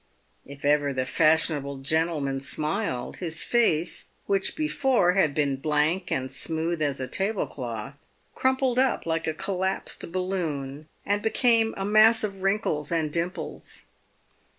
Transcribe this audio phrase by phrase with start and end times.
[0.47, 6.81] If ever the fashionable gentleman smiled, his face, which before had been blank and smooth
[6.81, 7.93] as a table cloth,
[8.33, 13.83] crumpled up like a collapsed balloon and became a mass of wrinkles and dimples.